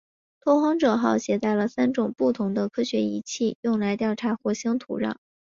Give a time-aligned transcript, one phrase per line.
[0.39, 5.17] 拓荒者号携带了三种不同的科学仪器用来调查火星土壤。